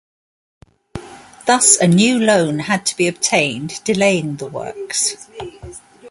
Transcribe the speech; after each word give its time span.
Thus, 1.45 1.77
a 1.79 1.85
new 1.85 2.17
loan 2.17 2.57
had 2.57 2.87
to 2.87 2.97
be 2.97 3.07
obtained 3.07 3.81
delaying 3.83 4.37
the 4.37 4.47
works. 4.47 5.29